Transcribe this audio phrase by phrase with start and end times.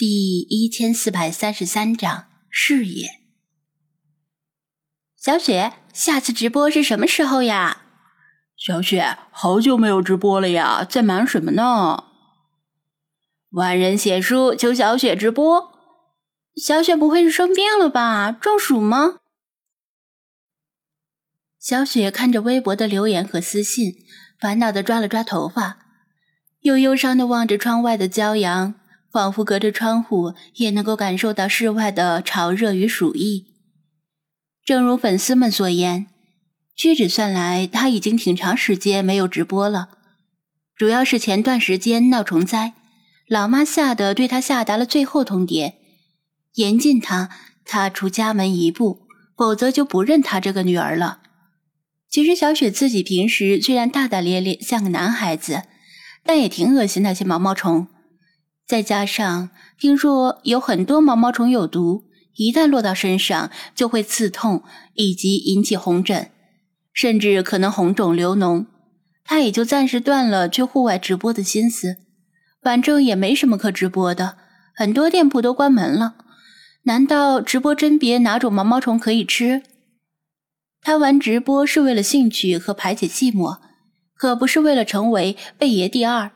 [0.00, 3.20] 第一千四百三十三章事业。
[5.14, 7.82] 小雪，下次直播是什么时候呀？
[8.56, 12.04] 小雪，好久没有直播了呀，在忙什么呢？
[13.50, 15.70] 万人写书求小雪直播。
[16.56, 18.32] 小雪不会是生病了吧？
[18.32, 19.18] 中暑吗？
[21.58, 23.92] 小雪看着微博的留言和私信，
[24.40, 25.80] 烦恼的抓了抓头发，
[26.60, 28.79] 又忧伤的望着窗外的骄阳。
[29.12, 33.46] 仿佛隔着窗户也能够感受到室外的潮热与暑意。
[34.64, 36.06] 正如粉丝们所言，
[36.76, 39.88] 屈指算来，他已经挺长时间没有直播了。
[40.76, 42.74] 主要是前段时间闹虫灾，
[43.28, 45.74] 老妈吓得对他下达了最后通牒，
[46.54, 47.28] 严禁他
[47.64, 51.20] 踏出家门一步，否则就不认他这个女儿了。
[52.08, 55.64] 其实小雪自己平时虽然大大咧咧像个男孩子，
[56.24, 57.88] 但也挺恶心那些毛毛虫。
[58.70, 62.04] 再加上听说有很多毛毛虫有毒，
[62.36, 64.62] 一旦落到身上就会刺痛，
[64.94, 66.30] 以及引起红疹，
[66.92, 68.66] 甚至可能红肿流脓。
[69.24, 71.96] 他也就暂时断了去户外直播的心思，
[72.62, 74.36] 反正也没什么可直播的，
[74.76, 76.14] 很多店铺都关门了。
[76.84, 79.64] 难道直播甄别哪种毛毛虫可以吃？
[80.80, 83.58] 他玩直播是为了兴趣和排解寂寞，
[84.14, 86.30] 可不是为了成为贝爷第二。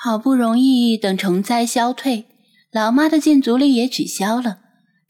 [0.00, 2.26] 好不容易等虫灾消退，
[2.70, 4.58] 老妈的禁足令也取消了。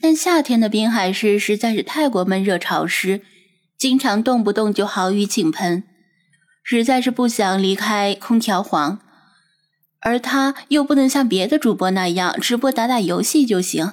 [0.00, 3.20] 但夏天的滨海市实在是太过闷热潮湿，
[3.76, 5.82] 经常动不动就豪雨倾盆，
[6.62, 9.00] 实在是不想离开空调房。
[10.00, 13.92] 而他又不能像别的主播那样直播打打游戏就行。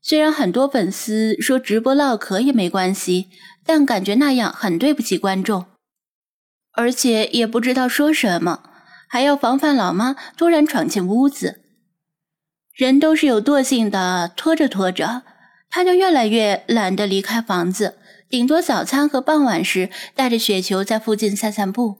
[0.00, 3.30] 虽然很多粉丝说直播唠嗑也没关系，
[3.66, 5.64] 但感觉那样很对不起观众，
[6.74, 8.69] 而且也不知道说什么。
[9.12, 11.62] 还要防范老妈突然闯进屋子，
[12.72, 15.22] 人都是有惰性的，拖着拖着，
[15.68, 21.98] 他就越来越懒得离开房子，顶多早餐和傍晚时带着雪球在附近散散步。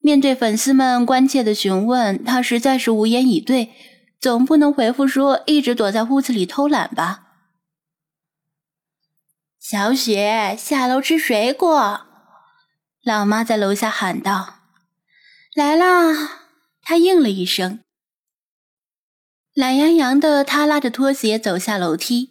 [0.00, 3.74] 面对粉丝们关切的询问，他实在是无言以对，
[4.18, 7.24] 总不能回复说一直躲在屋子里偷懒吧？
[9.60, 12.00] 小雪，下楼吃水果，
[13.04, 14.57] 老妈在楼下喊道。
[15.58, 16.14] 来啦！
[16.82, 17.80] 他应了一声。
[19.54, 22.30] 懒洋洋的他拉着拖鞋走下楼梯。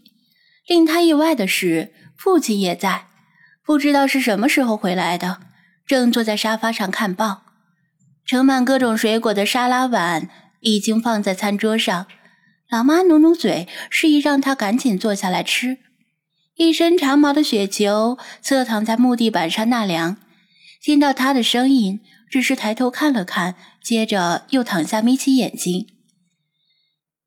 [0.65, 3.07] 令他意外的是，父亲也在，
[3.65, 5.41] 不知道是什么时候回来的，
[5.85, 7.41] 正坐在沙发上看报。
[8.23, 10.29] 盛满各种水果的沙拉碗
[10.61, 12.07] 已经放在餐桌上。
[12.69, 15.79] 老妈努努嘴，示意让他赶紧坐下来吃。
[16.55, 20.15] 一身长毛的雪球侧躺在木地板上纳凉，
[20.81, 22.01] 听到他的声音。
[22.29, 25.87] 只是抬头看了看，接着又躺下，眯起眼睛。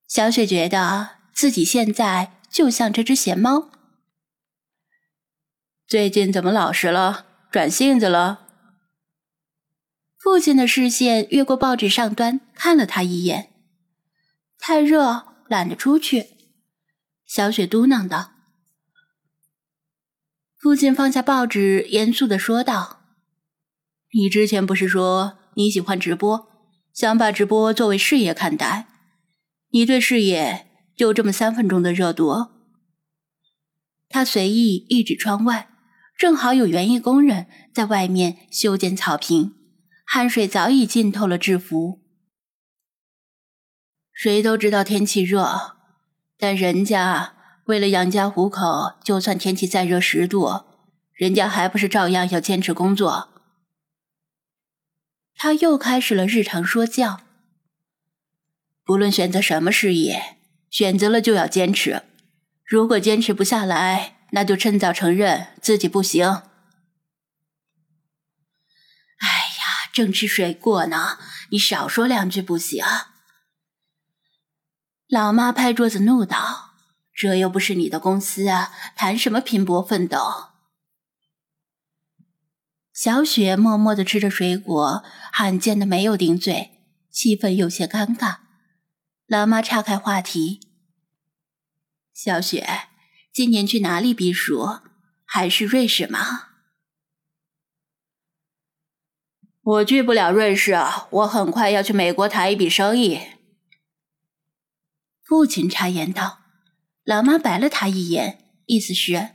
[0.07, 3.71] 小雪觉得自己现在就像这只闲猫。
[5.87, 7.25] 最近怎么老实了？
[7.51, 8.47] 转性子了？
[10.19, 13.51] 父亲的视线越过报纸上端，看了他一眼。
[14.59, 16.27] 太热，懒得出去。
[17.25, 18.33] 小雪嘟囔道。
[20.59, 23.00] 父亲放下报纸，严肃的说道。
[24.13, 26.49] 你之前不是说你喜欢直播，
[26.93, 28.89] 想把直播作为事业看待？
[29.71, 30.67] 你对事业
[30.97, 32.49] 就这么三分钟的热度？
[34.09, 35.69] 他随意一指窗外，
[36.19, 39.55] 正好有园艺工人在外面修剪草坪，
[40.05, 42.01] 汗水早已浸透了制服。
[44.13, 45.77] 谁都知道天气热，
[46.37, 47.35] 但人家
[47.67, 50.65] 为了养家糊口，就算天气再热十度，
[51.15, 53.29] 人家还不是照样要坚持工作。
[55.43, 57.23] 他又开始了日常说教。
[58.85, 60.37] 不论选择什么事业，
[60.69, 62.03] 选择了就要坚持。
[62.63, 66.29] 如果坚持不下来，那就趁早承认自己不行。
[66.29, 66.37] 哎
[69.23, 71.19] 呀，正吃水果呢，
[71.49, 72.85] 你少说两句不行？
[75.09, 76.75] 老妈拍桌子怒道
[77.17, 80.49] ：“这又不是你的公司啊，谈什么拼搏奋斗？”
[83.03, 85.03] 小雪默默的吃着水果，
[85.33, 88.41] 罕见的没有顶嘴，气氛有些尴尬。
[89.27, 90.61] 老妈岔开话题
[92.13, 92.91] ：“小雪，
[93.33, 94.81] 今年去哪里避暑？
[95.25, 96.49] 还是瑞士吗
[99.65, 103.19] ？”“我去不了瑞士啊，我很快要去美国谈一笔生意。”
[105.25, 106.41] 父亲插言道。
[107.05, 109.31] 老妈白了他一眼，意思是：“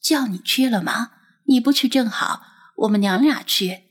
[0.00, 1.10] 叫你去了吗？
[1.44, 2.40] 你不去正好。”
[2.76, 3.84] 我们娘俩去。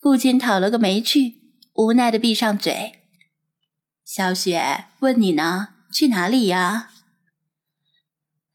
[0.00, 1.40] 父亲讨了个没趣，
[1.74, 3.00] 无奈的闭上嘴。
[4.04, 6.90] 小雪问你呢，去哪里呀？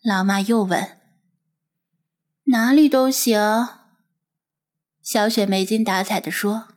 [0.03, 0.97] 老妈又问。
[2.45, 3.39] 哪里都行。
[5.01, 6.67] 小雪没精打采的说：“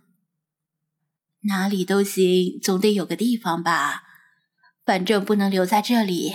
[1.48, 4.04] 哪里都行，总得有个地方吧？
[4.84, 6.34] 反正不能留在这里，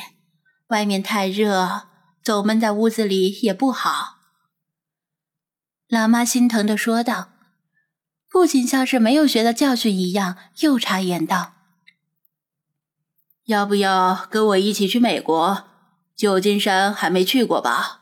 [0.68, 1.88] 外面太热，
[2.24, 4.17] 总闷在屋子里也不好。”
[5.90, 7.30] 老妈心疼地说道。
[8.30, 11.54] 父亲像是没有学到教训一样，又插言道。
[13.46, 15.64] 要不要跟我一起去美国？
[16.16, 18.02] 旧金山还没去过吧？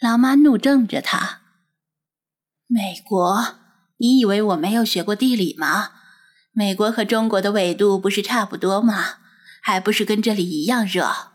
[0.00, 1.40] 老妈怒瞪着他。
[2.68, 3.56] 美国？
[3.96, 5.90] 你以为我没有学过地理吗？
[6.52, 9.16] 美国和中国的纬度不是差不多吗？
[9.60, 11.32] 还不是跟这里一样热？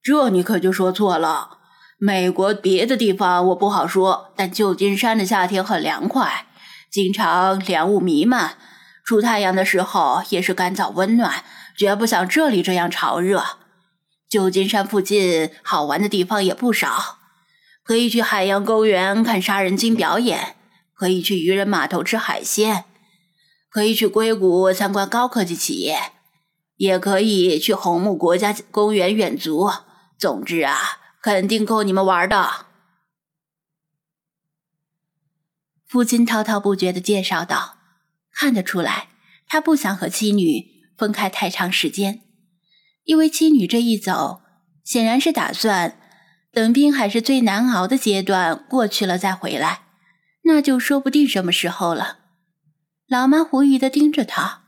[0.00, 1.57] 这你可就说错了。
[2.00, 6.46] 美国别的地方我不好说，但旧金山的夏天很凉快，
[6.90, 8.56] 经常凉雾弥漫。
[9.04, 11.42] 出太阳的时候也是干燥温暖，
[11.76, 13.42] 绝不像这里这样潮热。
[14.28, 17.18] 旧金山附近好玩的地方也不少，
[17.82, 20.54] 可以去海洋公园看杀人鲸表演，
[20.94, 22.84] 可以去渔人码头吃海鲜，
[23.70, 25.98] 可以去硅谷参观高科技企业，
[26.76, 29.70] 也可以去红木国家公园远足。
[30.18, 30.76] 总之啊，
[31.22, 32.66] 肯定够你们玩的。
[35.86, 37.76] 父亲滔滔不绝地介绍道。
[38.30, 39.08] 看得出来，
[39.48, 42.22] 他不想和妻女分开太长时间，
[43.02, 44.42] 因为妻女这一走，
[44.84, 45.98] 显然是打算
[46.52, 49.86] 等滨海市最难熬的阶段过去了再回来，
[50.44, 52.18] 那就说不定什么时候了。
[53.08, 54.62] 老妈狐疑的盯着他：“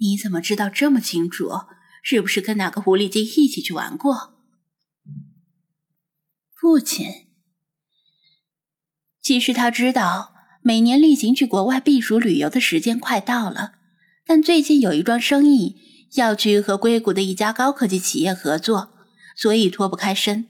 [0.00, 1.48] 你怎么知道这么清楚？
[2.02, 4.31] 是不是跟哪个狐狸精一起去玩过？”
[6.62, 7.26] 父亲，
[9.20, 10.32] 其实他知道。
[10.62, 13.72] 每年例行去国外避暑旅游的时间快到了，
[14.24, 15.74] 但最近有一桩生意
[16.14, 18.90] 要去和硅谷的一家高科技企业合作，
[19.36, 20.48] 所以脱不开身。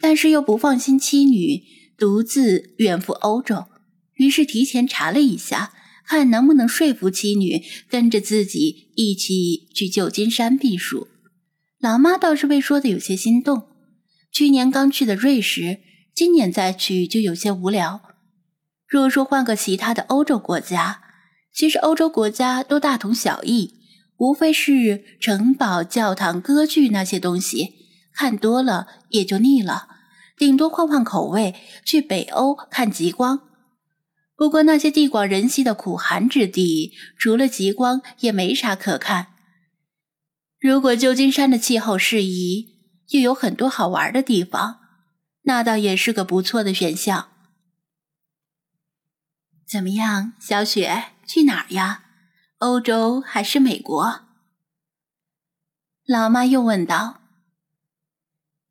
[0.00, 1.62] 但是又不放心妻女
[1.96, 3.66] 独自远赴欧洲，
[4.14, 5.72] 于是提前查了一下，
[6.04, 11.06] 看能不能说服妻女跟着自己一起去旧金山避暑。
[11.78, 13.68] 老妈倒是被说的有些心动，
[14.34, 15.78] 去年刚去的瑞士，
[16.12, 18.00] 今年再去就有些无聊。
[18.88, 21.02] 若说换个其他的欧洲国家，
[21.54, 23.74] 其实欧洲国家都大同小异，
[24.16, 27.74] 无非是城堡、教堂、歌剧那些东西，
[28.12, 29.86] 看多了也就腻了。
[30.36, 31.54] 顶多换换口味，
[31.84, 33.40] 去北欧看极光。
[34.36, 39.28] 不过那些地广人稀的苦寒之地，除了极光也没啥可看。
[40.58, 42.73] 如果旧金山的气候适宜，
[43.08, 44.80] 又有很多好玩的地方，
[45.42, 47.28] 那倒也是个不错的选项。
[49.66, 52.04] 怎么样，小雪，去哪儿呀？
[52.58, 54.20] 欧洲还是美国？
[56.06, 57.20] 老妈又问道。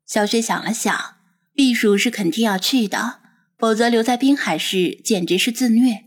[0.06, 1.16] 小雪想了想，
[1.52, 3.20] 避暑是肯定要去的，
[3.58, 6.04] 否则留在滨海市简直是自虐。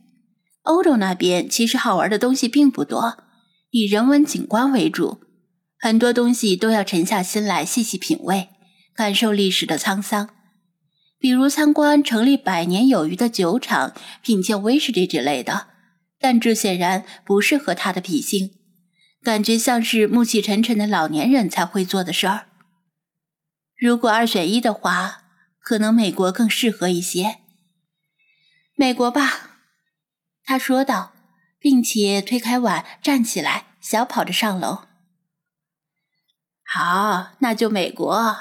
[0.64, 3.24] 欧洲那边其实好玩的东西并不多，
[3.70, 5.22] 以人文景观为主，
[5.80, 8.50] 很多东西都要沉下心来细细品味，
[8.96, 10.30] 感受历史的沧桑。
[11.20, 15.68] 比如参观成立百年有余的酒厂，品鉴威士忌之类的，
[16.20, 18.52] 但这显然不适合他的脾性，
[19.24, 22.48] 感觉像是暮气沉沉的老年人才会做的事儿。
[23.76, 25.24] 如果二选一的话，
[25.60, 27.38] 可能美国更适合一些。
[28.76, 29.58] 美国吧，
[30.44, 31.14] 他说道，
[31.60, 34.84] 并且推开碗，站起来，小跑着上楼。
[36.70, 38.36] 好，那就美国。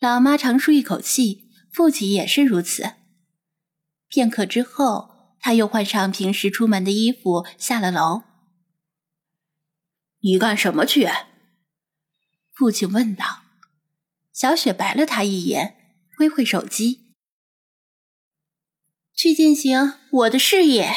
[0.00, 2.94] 老妈长舒一口气，父亲也是如此。
[4.08, 8.24] 片刻之后，他又换上平时出门的衣服，下了楼。
[10.20, 11.08] 你干什么去？
[12.52, 13.42] 父亲问道。
[14.32, 15.76] 小雪白了他一眼，
[16.16, 17.14] 挥挥手机，
[19.14, 20.92] 去进行我的事业。